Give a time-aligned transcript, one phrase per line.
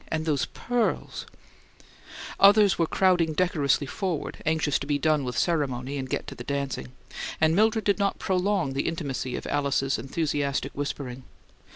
[0.07, 1.27] And those pearls"
[2.39, 6.43] Others were crowding decorously forward, anxious to be done with ceremony and get to the
[6.43, 6.93] dancing;
[7.39, 11.23] and Mildred did not prolong the intimacy of Alice's enthusiastic whispering.